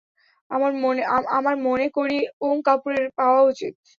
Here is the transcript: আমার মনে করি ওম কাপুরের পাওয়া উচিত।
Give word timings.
আমার 1.37 1.55
মনে 1.65 1.85
করি 1.97 2.17
ওম 2.41 2.57
কাপুরের 2.67 3.05
পাওয়া 3.17 3.41
উচিত। 3.43 3.73